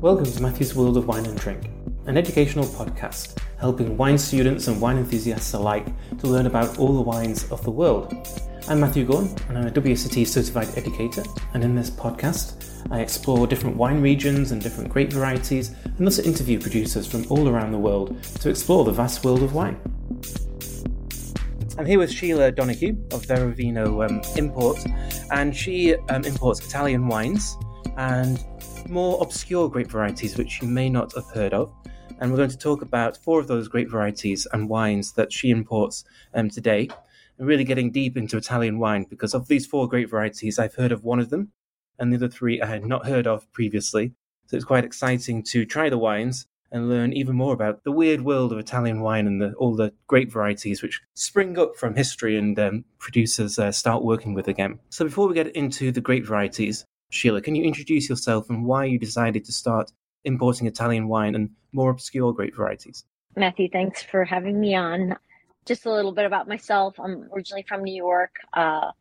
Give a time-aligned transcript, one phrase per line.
[0.00, 1.68] Welcome to Matthew's World of Wine and Drink,
[2.06, 5.86] an educational podcast helping wine students and wine enthusiasts alike
[6.20, 8.10] to learn about all the wines of the world.
[8.66, 13.46] I'm Matthew Gorn, and I'm a WSET certified educator, and in this podcast, I explore
[13.46, 17.78] different wine regions and different grape varieties, and also interview producers from all around the
[17.78, 19.78] world to explore the vast world of wine.
[21.76, 24.86] I'm here with Sheila Donohue of Vero Vino um, Imports,
[25.30, 27.54] and she um, imports Italian wines
[27.98, 28.42] and
[28.88, 31.72] more obscure grape varieties which you may not have heard of.
[32.18, 35.50] And we're going to talk about four of those grape varieties and wines that she
[35.50, 36.88] imports um, today.
[37.38, 40.92] And really getting deep into Italian wine because of these four grape varieties, I've heard
[40.92, 41.52] of one of them,
[41.98, 44.12] and the other three I had not heard of previously.
[44.46, 48.20] So it's quite exciting to try the wines and learn even more about the weird
[48.20, 52.36] world of Italian wine and the, all the grape varieties which spring up from history
[52.36, 54.78] and um, producers uh, start working with again.
[54.90, 58.84] So before we get into the grape varieties, Sheila, can you introduce yourself and why
[58.84, 59.92] you decided to start
[60.24, 63.04] importing Italian wine and more obscure grape varieties?
[63.36, 65.16] Matthew, thanks for having me on.
[65.66, 66.98] Just a little bit about myself.
[66.98, 68.92] I'm originally from New York, uh,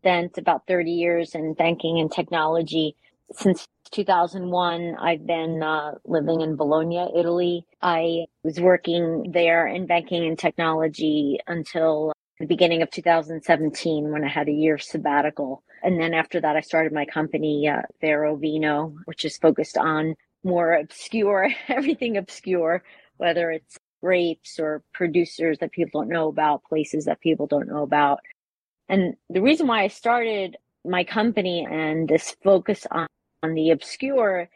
[0.00, 2.96] spent about 30 years in banking and technology.
[3.32, 7.66] Since 2001, I've been uh, living in Bologna, Italy.
[7.82, 14.28] I was working there in banking and technology until the beginning of 2017 when I
[14.28, 15.62] had a year sabbatical.
[15.82, 20.14] And then after that, I started my company, uh, Vero Vino, which is focused on
[20.44, 22.82] more obscure, everything obscure,
[23.16, 27.82] whether it's grapes or producers that people don't know about, places that people don't know
[27.82, 28.20] about.
[28.88, 33.06] And the reason why I started my company and this focus on,
[33.42, 34.48] on the obscure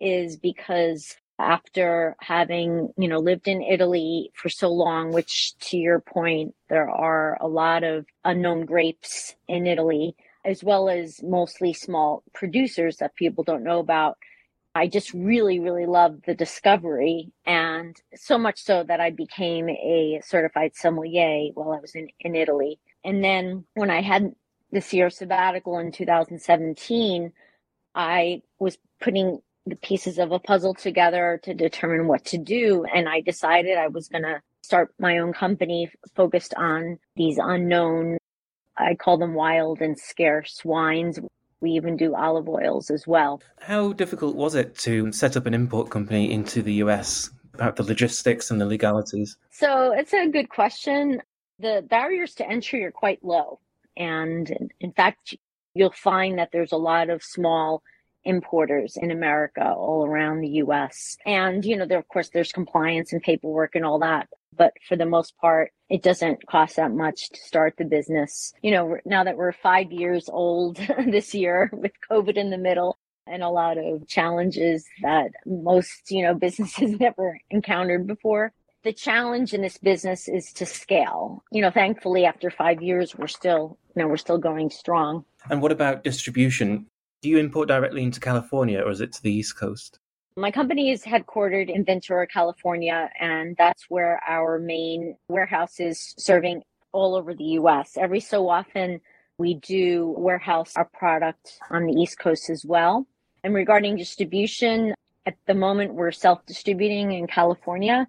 [0.00, 6.00] is because after having, you know, lived in Italy for so long, which to your
[6.00, 10.16] point, there are a lot of unknown grapes in Italy,
[10.46, 14.16] as well as mostly small producers that people don't know about.
[14.74, 20.20] I just really, really loved the discovery and so much so that I became a
[20.24, 22.78] certified sommelier while I was in, in Italy.
[23.04, 24.34] And then when I had
[24.70, 27.32] this year sabbatical in 2017,
[27.94, 32.84] I was putting the pieces of a puzzle together to determine what to do.
[32.84, 38.18] And I decided I was going to start my own company focused on these unknown,
[38.78, 41.18] I call them wild and scarce wines.
[41.60, 43.40] We even do olive oils as well.
[43.60, 47.82] How difficult was it to set up an import company into the US about the
[47.82, 49.36] logistics and the legalities?
[49.50, 51.22] So it's a good question.
[51.58, 53.60] The barriers to entry are quite low.
[53.96, 55.34] And in fact,
[55.74, 57.82] you'll find that there's a lot of small
[58.26, 61.16] importers in America all around the US.
[61.24, 64.28] And, you know, there, of course, there's compliance and paperwork and all that.
[64.56, 68.52] But for the most part, it doesn't cost that much to start the business.
[68.62, 70.76] You know, now that we're five years old
[71.06, 76.22] this year with COVID in the middle and a lot of challenges that most, you
[76.22, 78.52] know, businesses never encountered before.
[78.84, 81.42] The challenge in this business is to scale.
[81.50, 85.24] You know, thankfully after five years, we're still, you know, we're still going strong.
[85.50, 86.86] And what about distribution?
[87.26, 89.98] Do you import directly into California or is it to the East Coast?
[90.36, 96.62] My company is headquartered in Ventura, California, and that's where our main warehouse is serving
[96.92, 97.96] all over the US.
[97.96, 99.00] Every so often,
[99.38, 103.08] we do warehouse our product on the East Coast as well.
[103.42, 104.94] And regarding distribution,
[105.26, 108.06] at the moment, we're self distributing in California,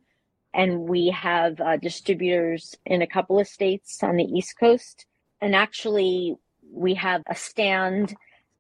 [0.53, 5.07] and we have uh, distributors in a couple of states on the East Coast.
[5.41, 6.35] And actually,
[6.71, 8.15] we have a stand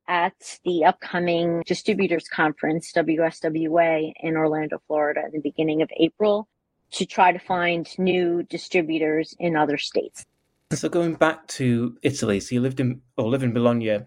[0.07, 6.47] at the upcoming distributors conference, WSWA, in Orlando, Florida, in the beginning of April
[6.91, 10.25] to try to find new distributors in other states.
[10.71, 13.99] So going back to Italy, so you lived in or live in Bologna.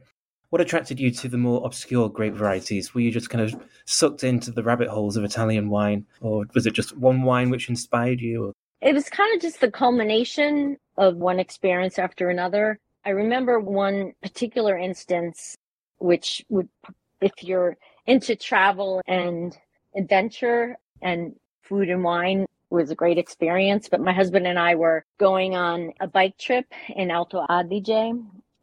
[0.50, 2.92] What attracted you to the more obscure grape varieties?
[2.92, 6.66] Were you just kind of sucked into the rabbit holes of Italian wine, or was
[6.66, 8.52] it just one wine which inspired you?
[8.80, 12.80] It was kind of just the culmination of one experience after another.
[13.04, 15.56] I remember one particular instance
[16.00, 16.68] which would,
[17.20, 17.76] if you're
[18.06, 19.56] into travel and
[19.96, 23.88] adventure and food and wine, was a great experience.
[23.88, 28.18] But my husband and I were going on a bike trip in Alto Adige.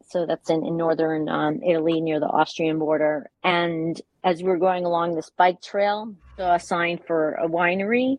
[0.06, 3.30] So that's in, in northern um, Italy near the Austrian border.
[3.44, 8.18] And as we were going along this bike trail, saw a sign for a winery.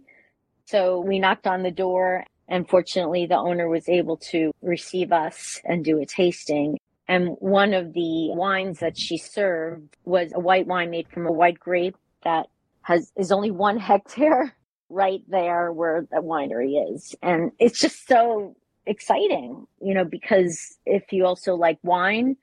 [0.66, 5.62] So we knocked on the door and fortunately the owner was able to receive us
[5.64, 6.78] and do a tasting.
[7.10, 11.32] And one of the wines that she served was a white wine made from a
[11.32, 12.46] white grape that
[12.84, 14.56] has is only one hectare
[14.90, 17.16] right there where the winery is.
[17.24, 22.38] And it's just so exciting, you know, because if you also like wine,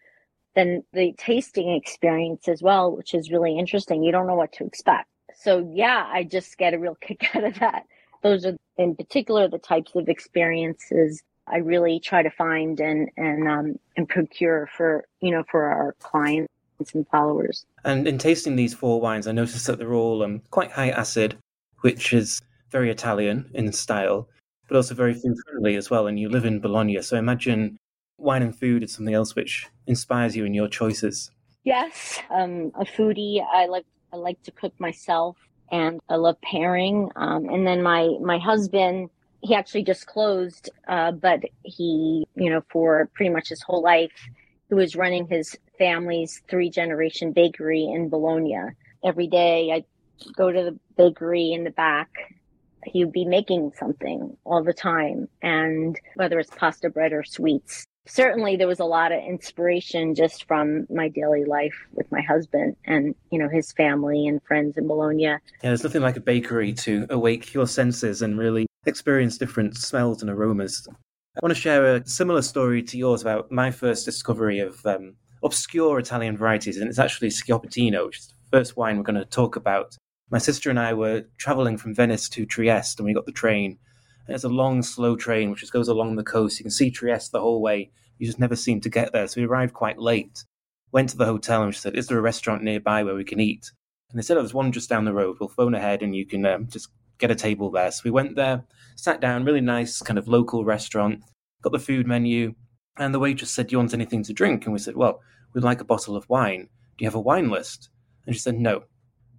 [0.57, 4.03] then the tasting experience as well, which is really interesting.
[4.03, 5.09] You don't know what to expect.
[5.37, 7.85] so yeah, I just get a real kick out of that.
[8.25, 13.49] Those are in particular the types of experiences I really try to find and and
[13.49, 16.49] um, and procure for you know for our clients
[16.95, 17.65] and followers.
[17.85, 21.37] And in tasting these four wines, I noticed that they're all um, quite high acid,
[21.81, 24.29] which is very Italian in style,
[24.69, 26.07] but also very food friendly as well.
[26.07, 27.79] And you live in Bologna, so imagine
[28.19, 31.31] wine and food is something else which inspires you in your choices.
[31.65, 33.45] Yes, um, a foodie.
[33.53, 35.37] I like I like to cook myself,
[35.71, 37.11] and I love pairing.
[37.17, 39.11] Um, and then my my husband,
[39.47, 44.29] he actually just closed, uh, but he, you know, for pretty much his whole life,
[44.69, 48.57] he was running his family's three generation bakery in Bologna.
[49.05, 49.85] Every day, I
[50.37, 52.09] go to the bakery in the back.
[52.85, 57.85] He would be making something all the time and whether it's pasta bread or sweets.
[58.09, 62.77] Certainly there was a lot of inspiration just from my daily life with my husband
[62.85, 65.23] and you know his family and friends in bologna.
[65.23, 70.23] Yeah there's nothing like a bakery to awake your senses and really experience different smells
[70.23, 74.59] and aromas i want to share a similar story to yours about my first discovery
[74.59, 79.03] of um, obscure italian varieties and it's actually schioppettino which is the first wine we're
[79.03, 79.97] going to talk about
[80.31, 83.79] my sister and I were traveling from Venice to Trieste, and we got the train.
[84.27, 86.59] And it's a long, slow train which just goes along the coast.
[86.59, 87.91] You can see Trieste the whole way.
[88.19, 89.27] You just never seem to get there.
[89.29, 90.45] So we arrived quite late.
[90.91, 93.39] Went to the hotel and she said, "Is there a restaurant nearby where we can
[93.39, 93.71] eat?"
[94.11, 95.37] And they said, "Oh, there's one just down the road.
[95.39, 98.37] We'll phone ahead and you can um, just get a table there." So we went
[98.37, 98.65] there,
[98.97, 101.23] sat down, really nice kind of local restaurant.
[101.63, 102.55] Got the food menu,
[102.97, 105.21] and the waitress said, "Do you want anything to drink?" And we said, "Well,
[105.53, 106.69] we'd like a bottle of wine.
[106.97, 107.91] Do you have a wine list?"
[108.27, 108.85] And she said, "No."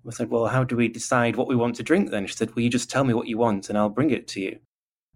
[0.07, 2.27] I said, Well, how do we decide what we want to drink then?
[2.27, 4.41] She said, Well, you just tell me what you want and I'll bring it to
[4.41, 4.59] you.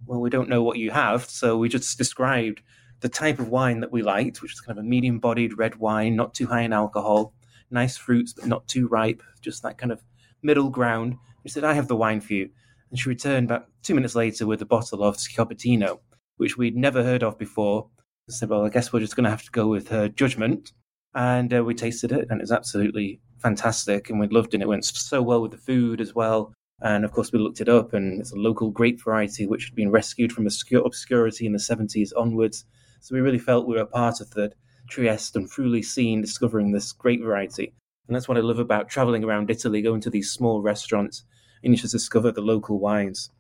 [0.05, 2.61] Well, we don't know what you have, so we just described
[2.99, 5.75] the type of wine that we liked, which was kind of a medium bodied red
[5.77, 7.33] wine, not too high in alcohol,
[7.69, 10.03] nice fruits, but not too ripe, just that kind of
[10.43, 11.15] middle ground.
[11.43, 12.49] She said, I have the wine for you.
[12.89, 15.99] And she returned about two minutes later with a bottle of Schioppettino,
[16.37, 17.89] which we'd never heard of before.
[18.29, 20.73] I said, Well, I guess we're just going to have to go with her judgment.
[21.13, 24.55] And uh, we tasted it, and it was absolutely fantastic, and we loved it.
[24.55, 26.53] And it went so well with the food as well.
[26.81, 29.75] And of course, we looked it up, and it's a local grape variety which had
[29.75, 32.65] been rescued from obscurity in the 70s onwards.
[33.01, 34.51] So we really felt we were a part of the
[34.89, 37.73] Trieste and Friuli scene discovering this grape variety.
[38.07, 41.23] And that's what I love about traveling around Italy, going to these small restaurants,
[41.63, 43.31] and you just discover the local wines,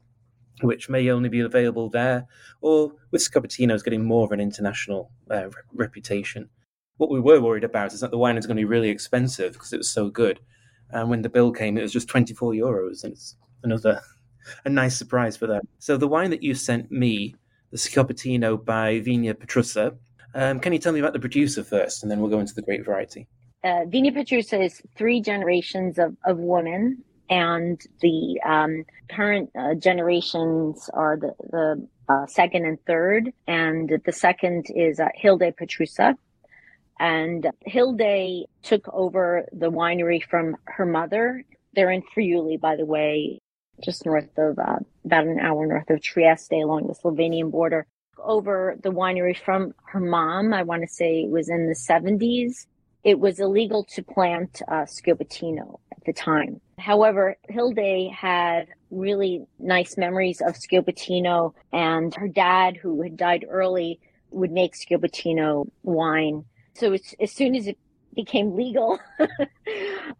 [0.61, 2.27] which may only be available there,
[2.61, 6.49] or with Schioppettino's getting more of an international uh, reputation.
[6.97, 9.53] What we were worried about is that the wine is going to be really expensive
[9.53, 10.39] because it was so good.
[10.91, 13.03] And when the bill came, it was just 24 euros.
[13.03, 14.01] And it's another
[14.65, 15.67] a nice surprise for them.
[15.79, 17.35] So the wine that you sent me,
[17.71, 19.97] the Schioppettino by Vigna Petrussa,
[20.33, 22.61] um, can you tell me about the producer first, and then we'll go into the
[22.61, 23.27] great variety?
[23.63, 30.89] Uh, Vigna Petrussa is three generations of, of women, and the um, current uh, generations
[30.93, 33.31] are the, the uh, second and third.
[33.47, 36.15] And the second is uh, Hilde Petrussa,
[36.99, 41.43] and Hilde took over the winery from her mother.
[41.73, 43.39] They're in Friuli, by the way,
[43.83, 47.85] just north of, uh, about an hour north of Trieste along the Slovenian border.
[48.17, 52.65] Over the winery from her mom, I want to say it was in the 70s.
[53.03, 56.61] It was illegal to plant uh, Schioppettino at the time.
[56.77, 63.99] However, Hilde had really nice memories of Schioppettino, and her dad, who had died early,
[64.29, 67.77] would make Schioppettino wine so as, soon as it
[68.13, 68.99] became legal,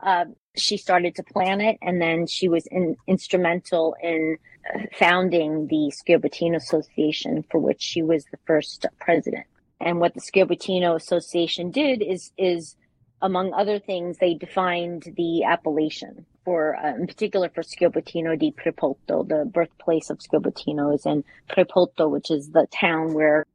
[0.02, 4.38] um, she started to plan it, and then she was in, instrumental in
[4.74, 9.46] uh, founding the Schioppettino Association, for which she was the first president.
[9.80, 12.76] And what the Schioppettino Association did is is
[13.22, 19.28] among other things, they defined the appellation for, uh, in particular for Schioppettino di Prepotto.
[19.28, 23.46] The birthplace of Schioppettino is in Prepotto, which is the town where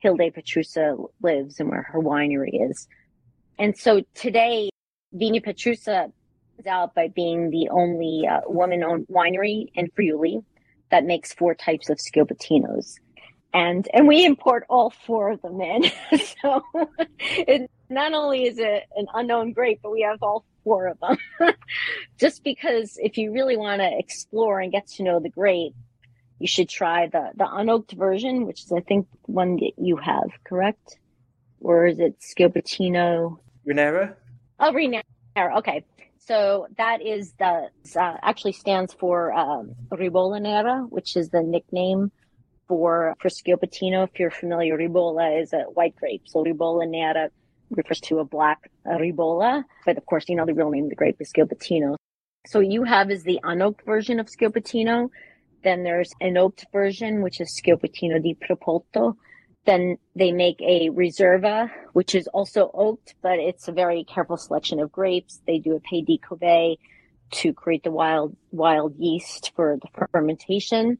[0.00, 2.86] Hilde Petrussa lives and where her winery is.
[3.58, 4.70] And so today,
[5.14, 6.12] Vigna Petrussa
[6.58, 10.40] is out by being the only uh, woman-owned winery in Friuli
[10.90, 12.94] that makes four types of Schioppettinos.
[13.52, 15.84] And, and we import all four of them in.
[16.42, 16.62] so
[17.18, 21.16] it not only is it an unknown grape, but we have all four of them.
[22.18, 25.74] Just because if you really want to explore and get to know the grape,
[26.38, 30.30] you should try the the unoaked version, which is I think one that you have,
[30.44, 30.98] correct?
[31.60, 33.38] Or is it Schioppettino?
[33.68, 34.14] Renera?
[34.60, 35.58] Oh, Renera.
[35.58, 35.84] Okay.
[36.18, 42.12] So that is the uh, actually stands for um, Ribolla Nera, which is the nickname
[42.68, 44.04] for for Schioppettino.
[44.04, 47.30] If you're familiar, Ribolla is a white grape, so Ribolla Nera
[47.70, 49.64] refers to a black Ribolla.
[49.84, 51.96] But of course, you know the real name of the grape is Schioppettino.
[52.46, 55.10] So you have is the unoaked version of Schioppettino.
[55.64, 59.16] Then there's an oaked version, which is Schioppettino di Prepotto.
[59.66, 64.80] Then they make a Reserva, which is also oaked, but it's a very careful selection
[64.80, 65.42] of grapes.
[65.46, 66.78] They do a pied de cuve
[67.30, 70.98] to create the wild wild yeast for the fermentation,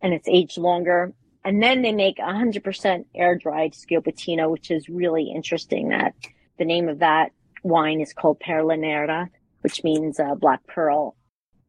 [0.00, 1.12] and it's aged longer.
[1.46, 5.90] And then they make 100% air dried Schioppettino, which is really interesting.
[5.90, 6.14] That
[6.58, 7.30] the name of that
[7.62, 11.14] wine is called Perla Nera, which means uh, black pearl.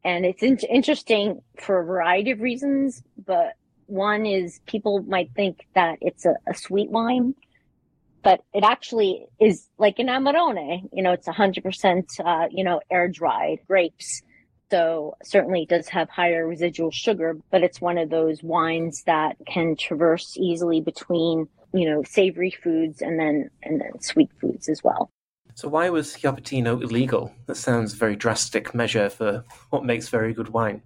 [0.03, 3.53] And it's in- interesting for a variety of reasons, but
[3.86, 7.36] one is people might think that it's a, a sweet wine,
[8.24, 10.89] but it actually is like an Amarone.
[10.91, 14.24] You know, it's 100%, uh, you know, air dried grapes.
[14.69, 19.38] So certainly it does have higher residual sugar, but it's one of those wines that
[19.45, 24.83] can traverse easily between, you know, savory foods and then, and then sweet foods as
[24.83, 25.09] well.
[25.55, 27.33] So why was Schioppettino illegal?
[27.47, 30.83] That sounds a very drastic measure for what makes very good wine.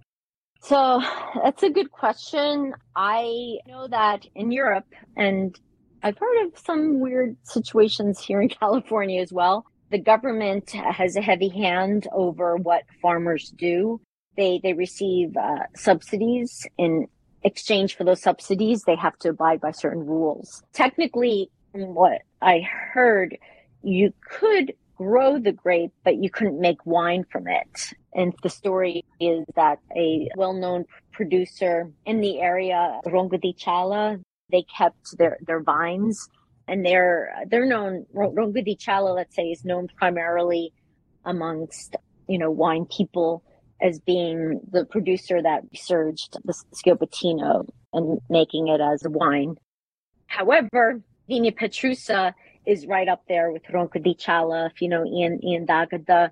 [0.62, 1.02] So
[1.42, 2.72] that's a good question.
[2.94, 4.86] I know that in Europe,
[5.16, 5.58] and
[6.04, 9.66] I've heard of some weird situations here in California as well.
[9.92, 14.00] The government has a heavy hand over what farmers do.
[14.38, 16.66] They they receive uh, subsidies.
[16.78, 17.08] In
[17.42, 20.62] exchange for those subsidies, they have to abide by certain rules.
[20.72, 23.36] Technically, what I heard,
[23.82, 27.92] you could grow the grape, but you couldn't make wine from it.
[28.14, 34.64] And the story is that a well-known producer in the area, Ronco di Cialla, they
[34.74, 36.30] kept their, their vines
[36.68, 40.72] and they're, they're known, Cialla, let's say, is known primarily
[41.24, 41.96] amongst,
[42.28, 43.42] you know, wine people
[43.80, 49.56] as being the producer that researched the Schioppettino and making it as a wine.
[50.26, 52.32] However, Vigna Petrussa
[52.64, 54.70] is right up there with Ronco di Cialla.
[54.70, 56.30] If you know Ian Ian D'Agata,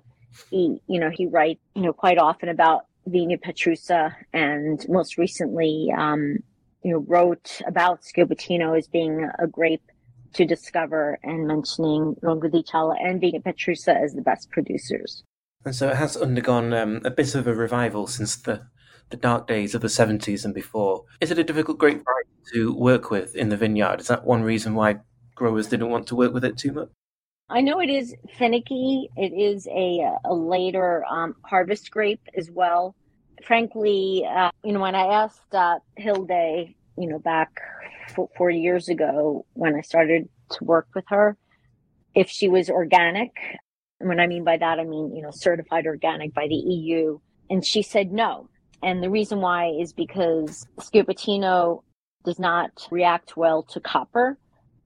[0.49, 5.93] he you know he writes you know quite often about Vigna Petrussa, and most recently
[5.95, 6.37] um,
[6.83, 9.90] you know wrote about Schioppettino as being a grape
[10.33, 15.23] to discover and mentioning Ronco di Cialla and Vigna Petrussa as the best producers.
[15.65, 18.63] And so it has undergone um, a bit of a revival since the
[19.11, 21.03] the dark days of the 70s and before.
[21.19, 22.01] Is it a difficult grape
[22.53, 23.99] to work with in the vineyard?
[23.99, 24.99] Is that one reason why
[25.35, 26.89] growers didn't want to work with it too much?
[27.49, 29.09] I know it is finicky.
[29.17, 32.95] It is a, a later um, harvest grape as well.
[33.45, 37.49] Frankly, uh, you know, when I asked uh, Hilde, you know, back
[38.13, 41.37] four, four years ago when I started to work with her,
[42.13, 43.31] if she was organic,
[43.99, 47.19] and what I mean by that, I mean, you know, certified organic by the EU.
[47.49, 48.49] And she said no.
[48.83, 51.83] And the reason why is because Schioppettino
[52.25, 54.37] does not react well to copper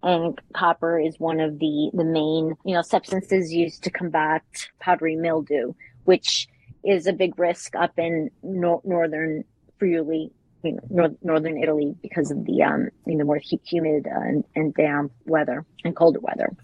[0.05, 4.43] and copper is one of the the main you know substances used to combat
[4.79, 6.47] powdery mildew, which
[6.83, 9.43] is a big risk up in no- northern
[9.79, 10.31] Friuli,
[10.65, 14.43] you know, nor- northern Italy because of the um you know more humid uh, and,
[14.55, 16.55] and damp weather and colder weather.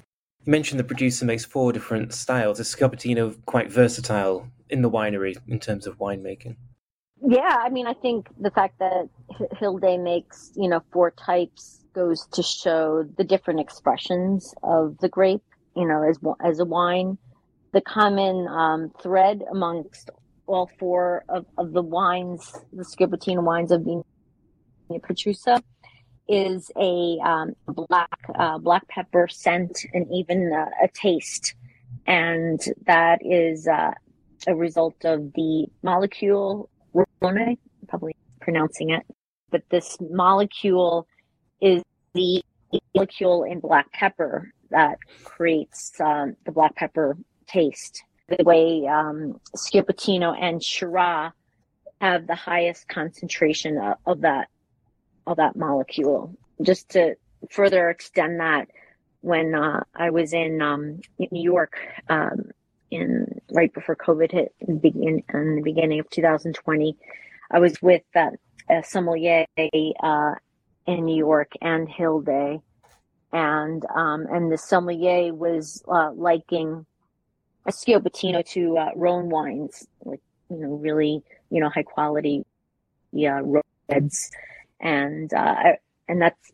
[0.46, 2.60] You mentioned the producer makes four different styles.
[2.60, 6.56] Is Schioppettino quite versatile in the winery in terms of winemaking?
[7.24, 9.08] Yeah, I mean, I think the fact that
[9.60, 15.44] Hilde makes, you know, four types goes to show the different expressions of the grape,
[15.76, 17.18] you know, as as a wine.
[17.74, 20.10] The common um, thread amongst
[20.54, 24.04] all four of, of the wines, the Schioppettino wines of Vigna
[24.92, 25.62] Petrussa,
[26.28, 31.56] is a um, black uh, black pepper scent and even uh, a taste,
[32.08, 33.92] and that is uh,
[34.48, 36.70] a result of the molecule
[37.88, 39.06] probably pronouncing it,
[39.52, 41.08] but this molecule
[41.62, 42.42] is the
[42.96, 47.18] molecule in black pepper that creates um, the black pepper
[47.48, 48.04] taste.
[48.38, 51.34] The way um, Schioppettino and Shiraz
[52.00, 54.48] have the highest concentration of, of, that
[55.28, 56.36] of that molecule.
[56.62, 57.16] Just to
[57.50, 58.68] further extend that,
[59.22, 61.78] when uh, I was in, um, New York
[62.10, 62.52] um,
[62.90, 66.98] in right before COVID hit in, begin, in the beginning of 2020,
[67.52, 68.32] I was with uh,
[68.70, 70.36] a sommelier uh,
[70.88, 72.62] in New York and Hilde,
[73.32, 76.86] and um, and the sommelier was uh, liking
[77.66, 82.46] a Schioppettino to uh, Rhone wines, like you know, really you know high quality,
[83.12, 83.42] yeah,
[83.90, 84.32] reds,
[84.80, 85.74] and uh,
[86.08, 86.52] and that's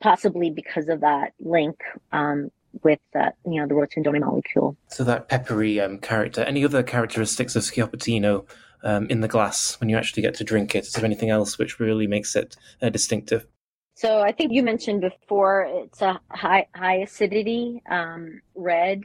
[0.00, 1.80] possibly because of that link
[2.12, 2.50] um,
[2.82, 4.76] with that, you know, the rotundone molecule.
[4.88, 6.42] So that peppery um, character.
[6.42, 8.46] Any other characteristics of Schioppettino
[8.82, 10.86] um, in the glass when you actually get to drink it?
[10.86, 13.46] Is there anything else which really makes it uh, distinctive?
[13.94, 19.02] So I think you mentioned before it's a high high acidity um, red,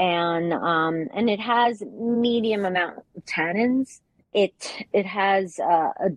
[0.00, 4.00] and um, and it has medium amount of tannins.
[4.32, 6.10] It it has uh, a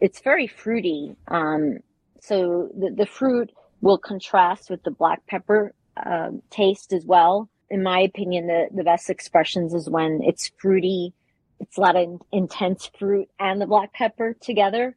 [0.00, 1.16] it's very fruity.
[1.28, 1.78] Um,
[2.20, 7.48] so the the fruit will contrast with the black pepper uh, taste as well.
[7.70, 11.14] In my opinion, the the best expressions is when it's fruity.
[11.58, 14.94] It's a lot of intense fruit and the black pepper together.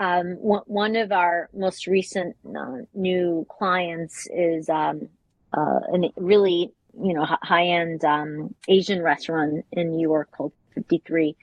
[0.00, 5.08] Um, one, of our most recent uh, new clients is um,
[5.56, 11.36] uh, a really you know high end um, Asian restaurant in New York called 53.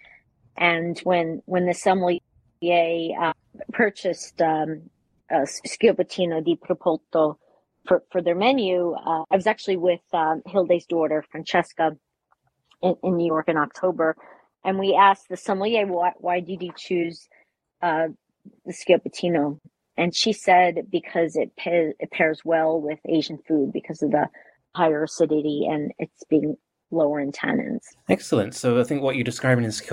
[0.58, 2.20] And when when the sommelier
[3.20, 3.34] uh,
[3.72, 4.90] purchased um,
[5.32, 7.38] uh, di Prepotto
[7.88, 11.96] for, for their menu, uh, I was actually with um, Hilde's daughter Francesca
[12.82, 14.16] in, in, New York in October,
[14.64, 17.28] and we asked the sommelier why why did you choose
[17.82, 18.08] uh,
[18.66, 19.60] the Schioppettino?
[20.00, 24.30] And she said because it, pa- it pairs well with Asian food because of the
[24.78, 26.56] higher acidity and it's being
[26.92, 27.82] lower in tannins.
[28.08, 28.56] Excellent.
[28.56, 29.84] So I think what you're describing is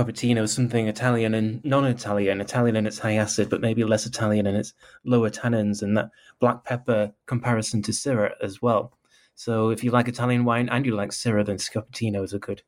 [0.53, 2.41] something Italian and non-Italian.
[2.41, 4.75] Italian in its high acid, but maybe less Italian in its
[5.05, 8.97] lower tannins, and that black pepper comparison to Syrah as well.
[9.35, 12.63] So if you like Italian wine and you like Syrah, then Schioppettino is a good,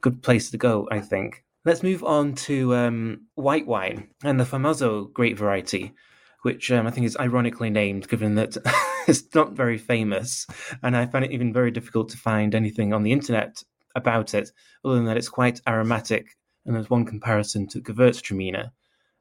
[0.00, 1.44] good place to go, I think.
[1.64, 5.94] Let's move on to um, white wine and the Famoso grape variety
[6.42, 8.56] which um, I think is ironically named, given that
[9.10, 10.46] it's not very famous.
[10.82, 13.62] And I find it even very difficult to find anything on the internet
[13.94, 14.50] about it,
[14.84, 16.36] other than that it's quite aromatic.
[16.64, 18.70] And there's one comparison to Gewürztraminer,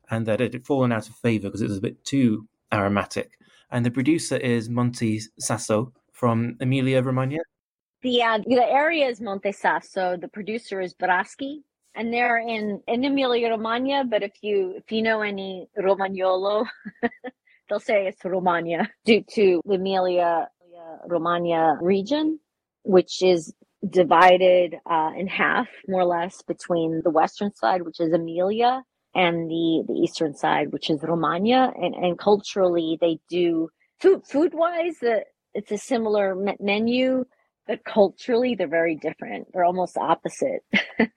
[0.09, 3.31] and that it had fallen out of favor because it was a bit too aromatic.
[3.71, 7.39] And the producer is Monte Sasso from Emilia Romagna.
[8.01, 10.17] The, uh, the area is Monte Sasso.
[10.17, 11.63] The producer is Braschi
[11.95, 14.05] and they're in in Emilia Romagna.
[14.05, 16.65] But if you if you know any Romagnolo,
[17.69, 20.49] they'll say it's Romagna due to the Emilia
[21.07, 22.39] Romagna region,
[22.83, 23.53] which is
[23.87, 28.83] divided uh, in half more or less between the western side, which is Emilia,
[29.15, 31.71] and the the eastern side, which is Romagna.
[31.75, 37.25] And and culturally, they do food food wise, the it's a similar menu,
[37.67, 39.47] but culturally they're very different.
[39.53, 40.63] They're almost opposite.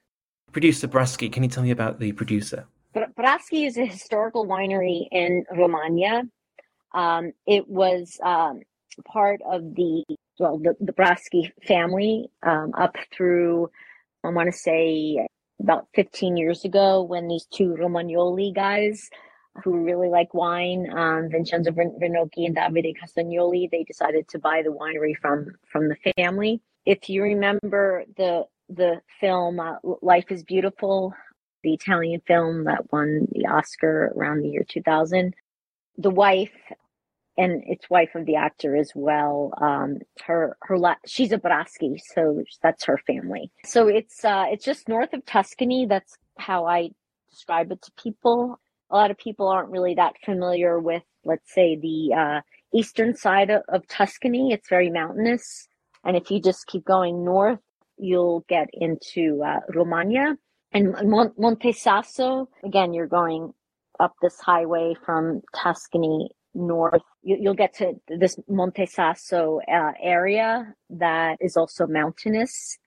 [0.53, 2.67] Producer Braschi, can you tell me about the producer?
[2.95, 6.25] Braschi is a historical winery in Romagna.
[6.95, 8.61] Um, it was um,
[9.05, 10.05] part of the
[10.39, 13.71] well, the, the family um, up through
[14.25, 15.27] I want to say
[15.61, 19.09] about 15 years ago when these two Romagnoli guys
[19.63, 24.71] who really like wine, um, Vincenzo Vernocchi and Davide Castagnoli, they decided to buy the
[24.71, 26.61] winery from from the family.
[26.87, 31.15] If you remember the the film uh, Life is Beautiful,
[31.63, 35.35] the Italian film that won the Oscar around the year 2000.
[35.99, 36.51] The wife
[37.37, 39.53] and it's wife of the actor as well.
[39.61, 43.51] Um, her her la- she's a Braschi, so that's her family.
[43.65, 45.87] So it's uh, it's just north of Tuscany.
[45.89, 46.91] That's how I
[47.31, 48.61] describe it to people.
[48.91, 52.41] A lot of people aren't really that familiar with, let's say, the uh,
[52.75, 54.53] eastern side of, of Tuscany.
[54.53, 55.69] It's very mountainous,
[56.05, 57.61] and if you just keep going north,
[57.97, 60.37] you'll get into uh, Romagna
[60.73, 62.49] and Mon- Monte Sasso.
[62.63, 63.53] Again, you're going
[64.01, 67.03] up this highway from Tuscany north.
[67.23, 72.79] You, will get to this Monte Sasso uh, area that is also mountainous.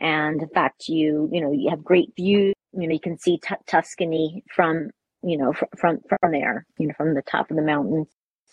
[0.00, 2.54] And in fact, you, you know, you have great views.
[2.72, 4.90] You know, you can see t- Tuscany from,
[5.22, 8.08] you know, fr- from, from there, you know, from the top of the mountains.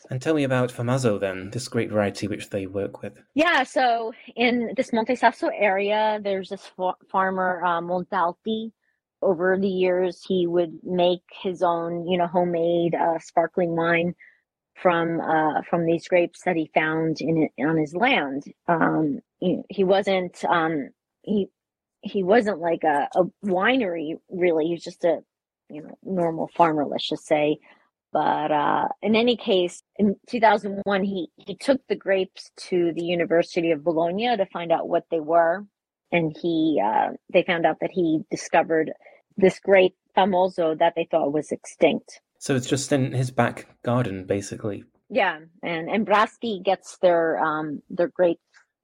[0.10, 3.14] And tell me about Famoso then, this great variety which they work with.
[3.34, 6.72] Yeah, so in this Monte Sasso area, there's this
[7.10, 8.72] farmer, uh, Montalti.
[9.22, 14.14] Over the years, he would make his own, you know, homemade uh, sparkling wine
[14.82, 18.44] from uh, from these grapes that he found in on his land.
[18.68, 20.90] Um, he, he wasn't um,
[21.24, 21.50] he
[22.02, 24.66] he wasn't like a, a winery really.
[24.66, 25.20] He was just a
[25.70, 27.60] you know normal farmer, let's just say.
[28.14, 33.72] But uh, in any case, in 2001, he, he took the grapes to the University
[33.72, 35.66] of Bologna to find out what they were.
[36.12, 38.92] And he, uh, they found out that he discovered
[39.36, 42.22] this grape famoso that they thought was extinct.
[42.40, 44.84] So it's just in his back garden, basically.
[45.10, 48.42] Yeah, and and Braschi gets their um their grapes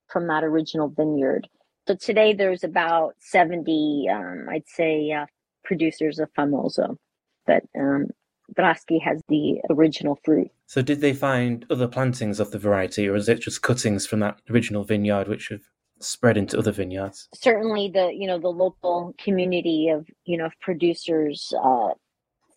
[0.07, 1.47] from that original vineyard.
[1.87, 5.25] So today there's about seventy, um, I'd say, uh,
[5.63, 6.97] producers of famoso,
[7.45, 8.07] but um,
[8.53, 10.49] Braschi has the original fruit.
[10.65, 14.19] So, did they find other plantings of the variety, or is it just cuttings from
[14.21, 15.61] that original vineyard which have
[15.99, 17.29] spread into other vineyards?
[17.33, 21.89] Certainly, the you know the local community of you know producers uh,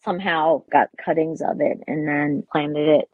[0.07, 3.11] somehow got cuttings of it and then planted it.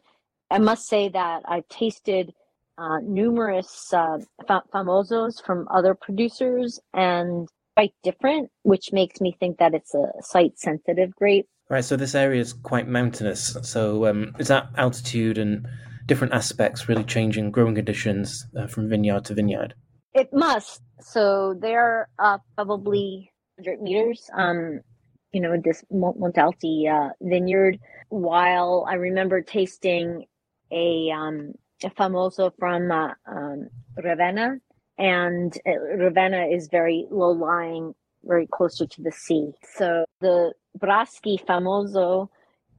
[0.51, 2.33] I must say that I've tasted
[2.77, 9.73] uh, numerous uh, famosos from other producers and quite different, which makes me think that
[9.73, 11.47] it's a site sensitive grape.
[11.69, 13.57] Right, so this area is quite mountainous.
[13.63, 15.67] So um, is that altitude and
[16.05, 19.73] different aspects really changing growing conditions uh, from vineyard to vineyard?
[20.13, 20.81] It must.
[21.01, 24.29] So they're uh, probably 100 meters.
[24.35, 24.81] Um,
[25.33, 27.79] you know, this Montalti uh, vineyard.
[28.09, 30.25] While I remember tasting
[30.71, 33.67] a, um, a famoso from uh, um,
[34.01, 34.59] Ravenna,
[34.97, 37.93] and uh, Ravenna is very low lying,
[38.23, 39.51] very closer to the sea.
[39.75, 42.29] So the Braschi famoso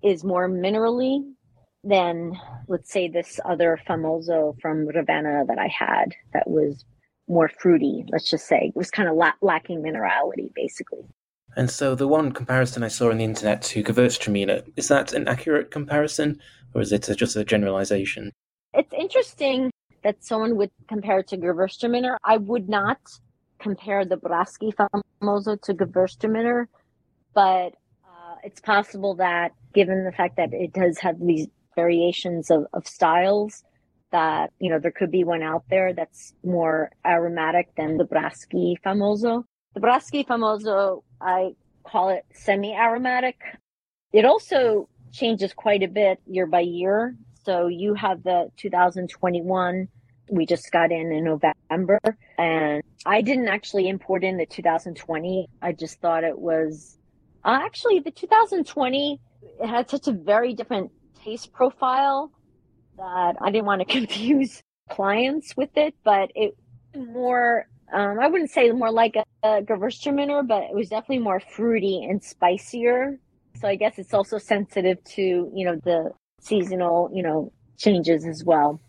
[0.03, 1.19] is more minerally
[1.83, 2.33] than,
[2.69, 6.85] let's say, this other famoso from Ravenna that I had that was
[7.27, 8.73] more fruity, let's just say.
[8.75, 11.05] It was kind of la- lacking minerality, basically.
[11.57, 15.29] And so the one comparison I saw on the internet to Gewürztraminer, is that an
[15.29, 16.41] accurate comparison
[16.75, 18.33] or is it just a generalization?
[18.73, 19.71] It's interesting
[20.03, 22.17] that someone would compare it to Gewürztraminer.
[22.25, 22.99] I would not
[23.59, 26.67] compare the Braschi Famoso to Gewürztraminer,
[27.35, 32.67] but uh, it's possible that given the fact that it does have these variations of,
[32.73, 33.65] of styles,
[34.11, 38.75] that, you know, there could be one out there that's more aromatic than the Braschi
[38.85, 39.45] Famoso.
[39.75, 43.41] The Braschi Famoso, I call it semi-aromatic.
[44.13, 47.17] It also changes quite a bit year by year.
[47.45, 49.89] So you have the 2021
[50.31, 52.01] we just got in in November
[52.39, 55.49] and I didn't actually import in the 2020.
[55.61, 56.99] I just thought it was
[57.45, 59.21] uh, actually the 2020
[59.61, 60.91] it had such a very different
[61.23, 62.31] taste profile
[62.97, 66.57] that I didn't want to confuse clients with it, but it
[66.97, 71.41] more um, I wouldn't say more like a, a Gewürztraminer, but it was definitely more
[71.41, 73.19] fruity and spicier.
[73.61, 75.23] So I guess it's also sensitive to,
[75.55, 78.81] you know, the seasonal, you know, changes as well.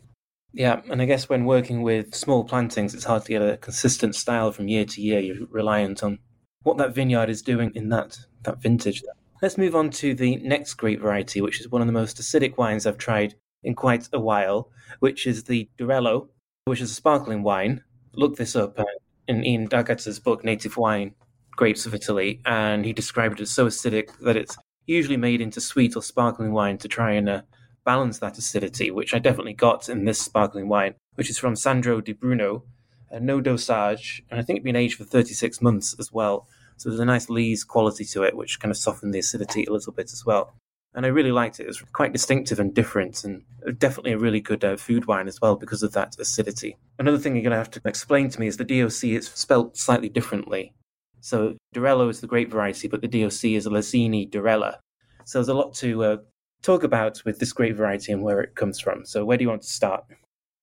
[0.54, 4.15] Yeah, and I guess when working with small plantings, it's hard to get a consistent
[4.15, 5.20] style from year to year.
[5.20, 6.18] You're reliant on
[6.63, 9.04] what that vineyard is doing in that that vintage.
[9.41, 12.58] Let's move on to the next grape variety, which is one of the most acidic
[12.58, 16.30] wines I've tried in quite a while, which is the Durello,
[16.65, 17.84] which is a sparkling wine.
[18.15, 18.86] Look this up uh,
[19.28, 21.13] in Ian D'Agata's book, Native Wine,
[21.56, 25.60] Grapes of Italy, and he described it as so acidic that it's usually made into
[25.60, 27.41] sweet or sparkling wine to try and uh,
[27.84, 32.01] balance that acidity, which I definitely got in this sparkling wine, which is from Sandro
[32.01, 32.63] de Bruno,
[33.12, 36.47] uh, no dosage, and I think it's been aged for 36 months as well.
[36.78, 39.71] So there's a nice lees quality to it, which kind of softened the acidity a
[39.71, 40.54] little bit as well.
[40.95, 41.63] And I really liked it.
[41.63, 43.43] It was quite distinctive and different, and
[43.77, 46.77] definitely a really good uh, food wine as well because of that acidity.
[46.99, 49.77] Another thing you're going to have to explain to me is the DOC is spelt
[49.77, 50.73] slightly differently.
[51.19, 54.77] So Durello is the grape variety, but the DOC is a Lessini Durella.
[55.25, 56.17] So there's a lot to uh,
[56.62, 59.05] talk about with this grape variety and where it comes from.
[59.05, 60.05] So, where do you want to start?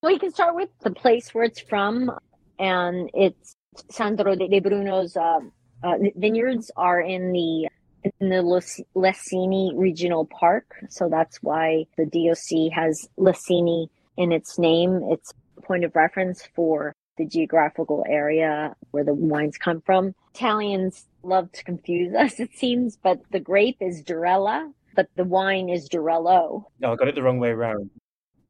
[0.03, 2.11] Well, you can start with the place where it's from,
[2.59, 3.55] and it's
[3.91, 5.41] Sandro de Bruno's uh,
[5.83, 7.69] uh, vineyards are in the
[8.05, 8.37] in the
[8.97, 15.01] Lessini Regional Park, so that's why the DOC has Lessini in its name.
[15.11, 20.15] It's a point of reference for the geographical area where the wines come from.
[20.35, 25.69] Italians love to confuse us, it seems, but the grape is Durella, but the wine
[25.69, 26.65] is Durello.
[26.81, 27.91] No, I got it the wrong way around.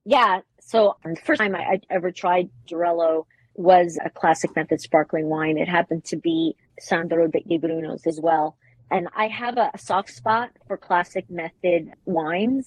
[0.05, 0.41] Yeah.
[0.61, 5.29] So um, the first time I, I ever tried Durello was a classic method sparkling
[5.29, 5.59] wine.
[5.59, 8.57] It happened to be Sandro de Bruno's as well.
[8.91, 12.67] And I have a, soft spot for classic method wines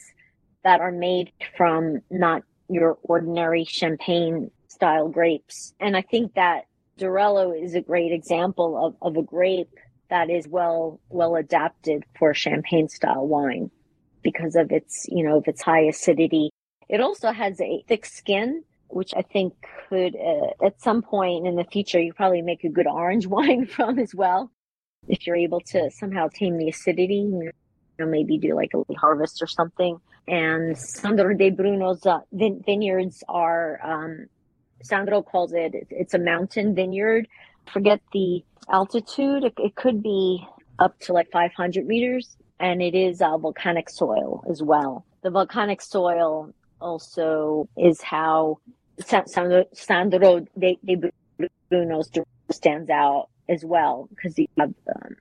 [0.63, 5.73] that are made from not your ordinary champagne style grapes.
[5.79, 6.65] And I think that
[6.99, 9.73] Durello is a great example of, of a grape
[10.09, 13.71] that is well well adapted for champagne style wine
[14.23, 16.49] because of its you know of its high acidity.
[16.87, 19.53] It also has a thick skin, which I think
[19.89, 23.65] could uh, at some point in the future you probably make a good orange wine
[23.65, 24.51] from as well
[25.07, 27.27] if you're able to somehow tame the acidity.
[27.29, 27.51] You
[27.99, 29.97] know, maybe do like a harvest or something.
[30.27, 34.25] And Sandro de Bruno's uh, vin- vineyards are um,
[34.81, 37.27] Sandro calls it it's a mountain vineyard.
[37.71, 39.43] Forget the altitude.
[39.43, 40.45] It, it could be
[40.79, 45.05] up to like 500 meters, and it is uh, volcanic soil as well.
[45.23, 48.57] The volcanic soil also is how
[48.99, 51.11] Sandro, Sandro de, de
[51.69, 52.01] Bruno
[52.51, 55.15] stands out as well because you have um,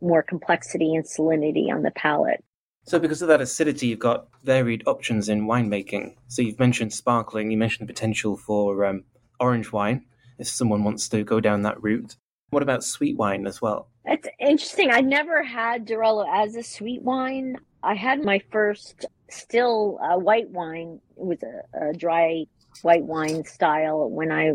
[0.00, 2.44] more complexity and salinity on the palate.
[2.86, 6.14] So, because of that acidity, you've got varied options in winemaking.
[6.28, 9.04] So, you've mentioned sparkling, you mentioned the potential for um,
[9.38, 10.04] orange wine
[10.38, 12.16] if someone wants to go down that route.
[12.50, 13.88] What about sweet wine as well?
[14.04, 14.90] It's interesting.
[14.90, 17.56] I never had Durello as a sweet wine.
[17.82, 21.00] I had my first still uh, white wine.
[21.16, 22.46] It was a, a, dry
[22.82, 24.10] white wine style.
[24.10, 24.52] When I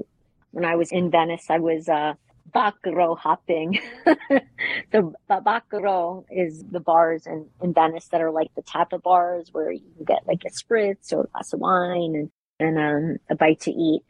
[0.51, 2.13] when I was in Venice, I was uh,
[2.55, 3.79] Bacaro hopping.
[4.91, 9.71] so Bacaro is the bars in, in Venice that are like the tapa bars where
[9.71, 13.35] you can get like a spritz or a glass of wine and, and um, a
[13.35, 14.03] bite to eat.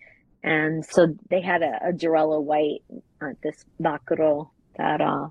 [0.43, 2.83] And so they had a, a Durello white,
[3.19, 5.29] uh, this Bacaro that, uh,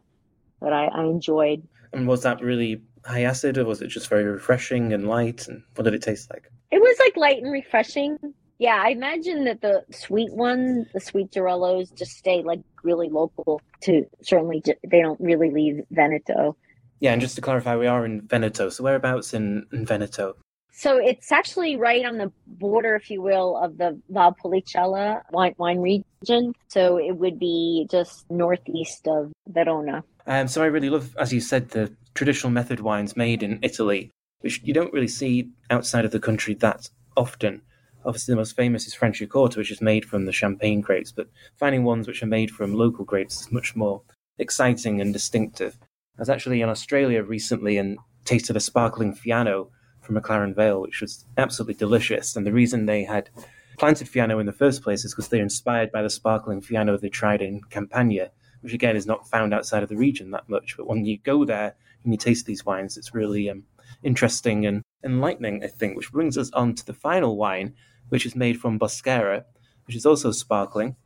[0.60, 1.62] that I, I enjoyed.
[1.92, 5.46] And was that really high acid or was it just very refreshing and light?
[5.46, 6.50] And what did it taste like?
[6.72, 8.18] It was like light and refreshing.
[8.58, 13.60] Yeah, I imagine that the sweet ones, the sweet Durellos, just stay like really local
[13.82, 16.56] to certainly they don't really leave Veneto.
[17.00, 18.68] Yeah, and just to clarify, we are in Veneto.
[18.68, 20.36] So whereabouts in, in Veneto?
[20.76, 25.78] So it's actually right on the border, if you will, of the Valpolicella wine, wine
[25.78, 26.52] region.
[26.68, 30.02] So it would be just northeast of Verona.
[30.26, 34.10] Um, so I really love, as you said, the traditional method wines made in Italy,
[34.40, 37.62] which you don't really see outside of the country that often.
[38.04, 41.84] Obviously, the most famous is Franciacorta, which is made from the champagne grapes, but finding
[41.84, 44.02] ones which are made from local grapes is much more
[44.38, 45.78] exciting and distinctive.
[46.18, 49.68] I was actually in Australia recently and tasted a sparkling Fiano
[50.00, 52.36] from McLaren Vale, which was absolutely delicious.
[52.36, 53.30] And the reason they had
[53.78, 57.08] planted Fiano in the first place is because they're inspired by the sparkling Fiano they
[57.08, 60.76] tried in Campania, which again is not found outside of the region that much.
[60.76, 63.64] But when you go there and you taste these wines, it's really um,
[64.02, 67.74] interesting and enlightening, I think, which brings us on to the final wine,
[68.08, 69.44] which is made from Boschera,
[69.86, 70.96] which is also sparkling.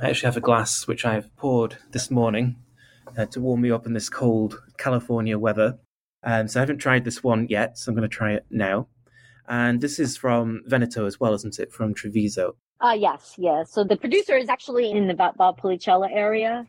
[0.00, 2.56] I actually have a glass which I've poured this morning
[3.16, 5.78] uh, to warm me up in this cold California weather.
[6.22, 8.88] Um, so I haven't tried this one yet, so I'm going to try it now.
[9.46, 11.72] And this is from Veneto as well, isn't it?
[11.72, 12.56] From Treviso.
[12.80, 13.72] Uh, yes, yes.
[13.72, 16.66] So the producer is actually in the Valpolicella area.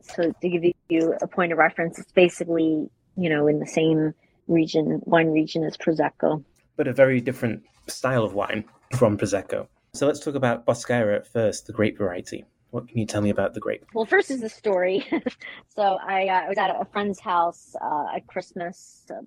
[0.00, 4.14] So to give you a point of reference, it's basically, you know, in the same
[4.48, 6.42] region, wine region as Prosecco.
[6.76, 9.66] But a very different style of wine from Prosecco.
[9.94, 12.44] So let's talk about Boschera at first, the grape variety.
[12.70, 13.84] What can you tell me about the grape?
[13.94, 15.06] Well, first is the story.
[15.74, 19.22] so I, uh, was at a friend's house uh, at Christmas uh,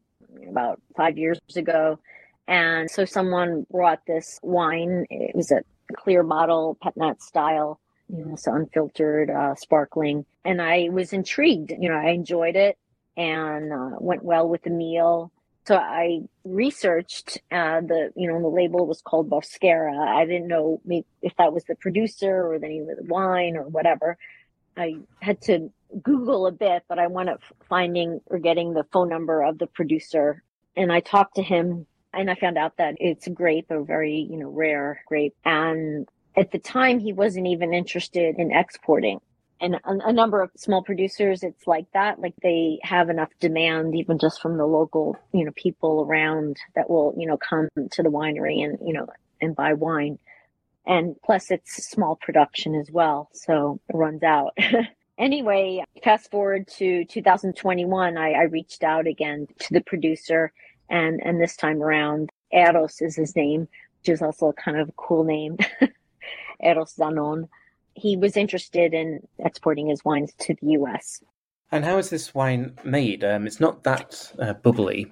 [0.49, 1.99] about five years ago.
[2.47, 5.05] And so someone brought this wine.
[5.09, 5.61] It was a
[5.95, 10.25] clear bottle, pet nat style, you know, so unfiltered, uh, sparkling.
[10.45, 11.71] And I was intrigued.
[11.71, 12.77] You know, I enjoyed it
[13.17, 15.31] and uh, went well with the meal.
[15.65, 19.95] So I researched uh, the, you know, the label was called Boschera.
[19.97, 20.81] I didn't know
[21.21, 24.17] if that was the producer or the name of the wine or whatever.
[24.75, 29.09] I had to Google a bit, but I wound up finding or getting the phone
[29.09, 30.43] number of the producer.
[30.75, 34.27] And I talked to him and I found out that it's a grape, a very,
[34.29, 35.35] you know, rare grape.
[35.45, 39.19] And at the time, he wasn't even interested in exporting
[39.61, 43.95] and a, a, number of small producers it's like that like they have enough demand
[43.95, 48.03] even just from the local you know people around that will you know come to
[48.03, 49.07] the winery and you know
[49.41, 50.19] and buy wine.
[50.85, 54.57] And plus it's small production as well so it runs out.
[55.17, 60.53] Anyway fast forward to 2021 I, I reached out again to the producer
[60.89, 63.67] and and this time around eros is his name
[63.99, 65.57] which is also kind of a cool name.
[66.63, 67.49] Eros zanon
[67.99, 71.21] he was interested in exporting his wines to the US.
[71.71, 73.23] And how is this wine made?
[73.23, 75.12] Um, it's not that uh, bubbly,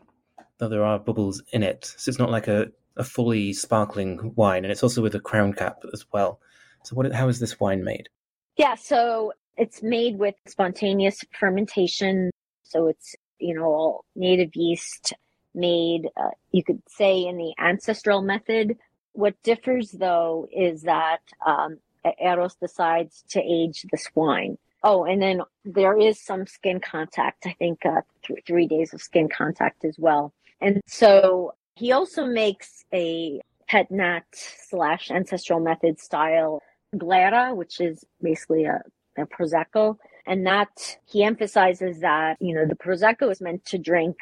[0.58, 1.94] though there are bubbles in it.
[1.98, 5.54] So it's not like a, a fully sparkling wine, and it's also with a crown
[5.54, 6.40] cap as well.
[6.84, 7.12] So, what?
[7.14, 8.10] How is this wine made?
[8.58, 12.32] Yeah, so it's made with spontaneous fermentation.
[12.64, 15.14] So it's you know all native yeast
[15.54, 16.10] made.
[16.18, 18.78] Uh, you could say in the ancestral method.
[19.14, 21.80] What differs though is that um,
[22.20, 24.58] Eros decides to age the swine.
[24.84, 27.46] Oh, and then there is some skin contact.
[27.46, 30.34] I think uh, th- three days of skin contact as well.
[30.62, 36.62] And so he also makes a pet nat slash ancestral method style
[36.96, 38.82] glera, which is basically a,
[39.18, 39.98] a prosecco.
[40.26, 44.18] And that he emphasizes that, you know, the prosecco is meant to drink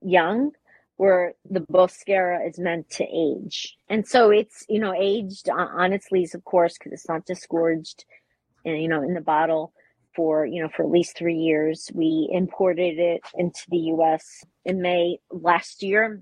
[0.00, 0.52] young
[0.98, 3.76] where the Boschera is meant to age.
[3.88, 7.24] And so it's, you know, aged on, on its lees, of course, because it's not
[7.24, 8.04] disgorged,
[8.64, 9.72] and, you know, in the bottle
[10.16, 11.88] for, you know, for at least three years.
[11.94, 14.44] We imported it into the U.S.
[14.64, 16.20] in May last year.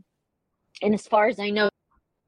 [0.83, 1.71] And as far as I know,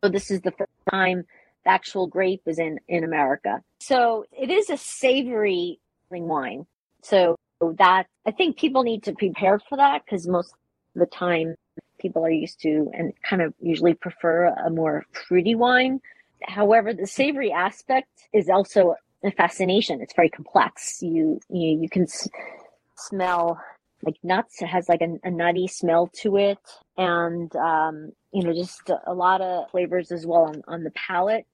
[0.02, 1.24] this is the first time
[1.64, 3.60] the actual grape is in, in America.
[3.80, 5.80] So it is a savory
[6.10, 6.64] wine.
[7.02, 7.36] So
[7.76, 10.54] that I think people need to prepare for that because most
[10.94, 11.56] of the time
[11.98, 16.00] people are used to and kind of usually prefer a more fruity wine.
[16.44, 20.00] However, the savory aspect is also a fascination.
[20.00, 21.02] It's very complex.
[21.02, 22.28] You you, you can s-
[22.96, 23.60] smell
[24.02, 24.62] like nuts.
[24.62, 26.58] It has like a, a, nutty smell to it,
[26.96, 31.46] and um, you know just a, lot of flavors as well on, on the palate.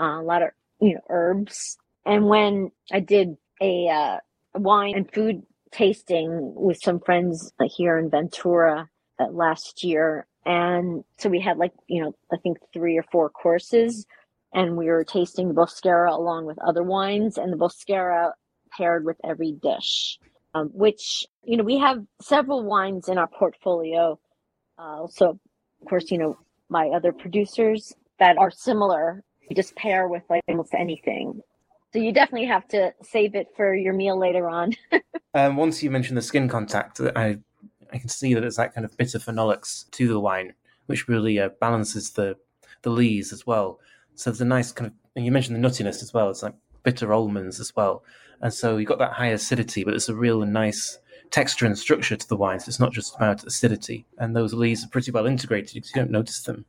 [0.00, 1.76] uh, a lot of you know herbs.
[2.06, 4.18] And when I did a uh,
[4.54, 5.42] wine and food
[5.72, 11.72] tasting with some friends here in Ventura uh, last year, and so we had like
[11.86, 14.06] you know I think three or four courses,
[14.52, 18.32] and we were tasting the Boschera along with other wines, and the Boschera
[18.76, 20.18] paired with every dish.
[20.56, 24.18] Um, which you know we have several wines in our portfolio.
[24.78, 29.22] Uh, so of course you know my other producers that are similar.
[29.48, 31.40] You just pair with like almost anything.
[31.92, 34.72] So you definitely have to save it for your meal later on.
[35.34, 37.38] um, once you mentioned the skin contact, I
[37.92, 40.54] I can see that there's that kind of bitter phenolics to the wine,
[40.86, 42.36] which really uh, balances the
[42.82, 43.80] the lees as well.
[44.14, 45.22] So there's a nice kind of.
[45.22, 46.30] You mentioned the nuttiness as well.
[46.30, 48.04] It's like bitter almonds as well,
[48.40, 50.98] and so you've got that high acidity, but it's a real nice
[51.30, 52.60] texture and structure to the wine.
[52.60, 56.00] So It's not just about acidity, and those lees are pretty well integrated because you
[56.00, 56.64] don't notice them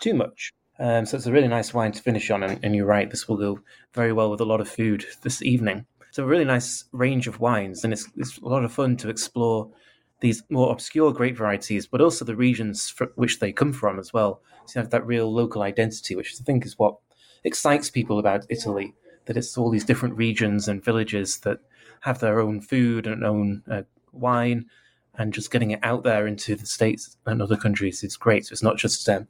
[0.00, 0.52] too much.
[0.78, 3.26] Um, so it's a really nice wine to finish on, and, and, you're right, this
[3.26, 3.60] will go
[3.94, 5.86] very well with a lot of food this evening.
[6.08, 9.08] It's a really nice range of wines, and it's, it's a lot of fun to
[9.08, 9.70] explore
[10.20, 14.12] these more obscure grape varieties, but also the regions for which they come from as
[14.12, 14.40] well.
[14.66, 16.96] So you have that real local identity, which I think is what
[17.44, 18.94] excites people about Italy.
[19.26, 21.58] That it's all these different regions and villages that
[22.00, 24.66] have their own food and own uh, wine,
[25.18, 28.46] and just getting it out there into the states and other countries is great.
[28.46, 29.26] So it's not just um,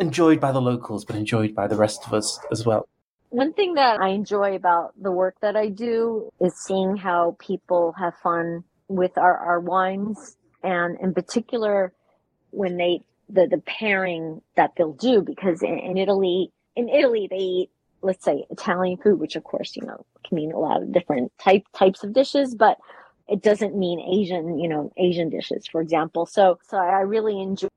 [0.00, 2.88] enjoyed by the locals, but enjoyed by the rest of us as well.
[3.30, 7.94] One thing that I enjoy about the work that I do is seeing how people
[7.98, 8.62] have fun
[8.94, 11.92] with our, our wines and in particular
[12.50, 17.36] when they the, the pairing that they'll do because in, in Italy in Italy they
[17.36, 17.70] eat
[18.02, 21.32] let's say Italian food, which of course, you know, can mean a lot of different
[21.38, 22.78] type types of dishes, but
[23.28, 26.26] it doesn't mean Asian, you know, Asian dishes, for example.
[26.26, 27.68] So so I really enjoy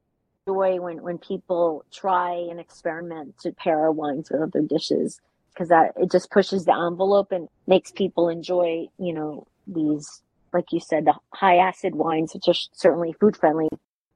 [0.47, 5.19] joy when, when people try and experiment to pair our wines with other dishes
[5.53, 10.21] because that it just pushes the envelope and makes people enjoy, you know, these,
[10.55, 13.67] like you said, the high acid wines, which are certainly food friendly.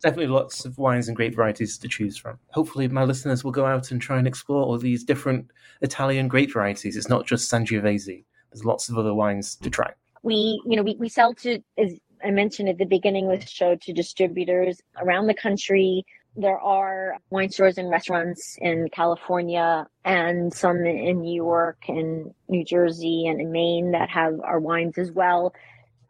[0.01, 2.39] Definitely lots of wines and grape varieties to choose from.
[2.51, 6.53] Hopefully, my listeners will go out and try and explore all these different Italian grape
[6.53, 6.95] varieties.
[6.95, 8.23] It's not just Sangiovese.
[8.51, 9.91] There's lots of other wines to try.
[10.23, 13.45] We, you know, we, we sell to, as I mentioned at the beginning of the
[13.45, 20.53] show, to distributors around the country there are wine stores and restaurants in California and
[20.53, 25.11] some in New York and New Jersey and in Maine that have our wines as
[25.11, 25.53] well.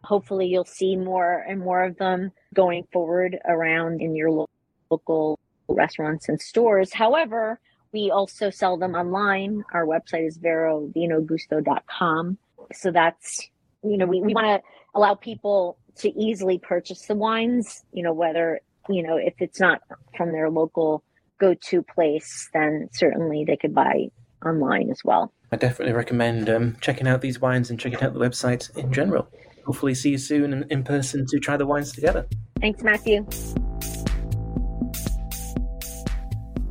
[0.04, 4.48] Hopefully, you'll see more and more of them going forward around in your
[4.90, 6.94] local restaurants and stores.
[6.94, 7.60] However,
[7.92, 9.64] we also sell them online.
[9.74, 12.38] Our website is verovinogusto.com.
[12.74, 13.50] So that's,
[13.84, 14.62] you know, we, we want to
[14.96, 19.82] allow people to easily purchase the wines, you know, whether you know, if it's not
[20.18, 21.04] from their local
[21.40, 24.08] go to place, then certainly they could buy
[24.46, 25.32] online as well.
[25.52, 29.28] I definitely recommend um, checking out these wines and checking out the website in general.
[29.70, 32.26] Hopefully, see you soon in, in person to try the wines together.
[32.60, 33.24] Thanks, Matthew.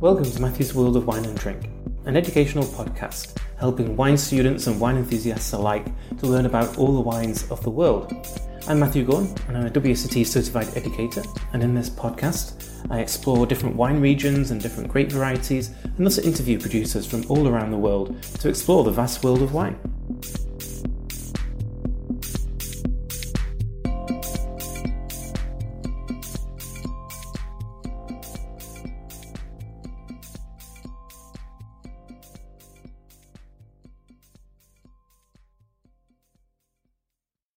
[0.01, 1.69] Welcome to Matthew's World of Wine and Drink,
[2.03, 5.85] an educational podcast helping wine students and wine enthusiasts alike
[6.17, 8.11] to learn about all the wines of the world.
[8.67, 11.23] I'm Matthew Gorn, and I'm a WSET certified educator.
[11.53, 16.21] And in this podcast, I explore different wine regions and different grape varieties, and also
[16.21, 19.79] interview producers from all around the world to explore the vast world of wine.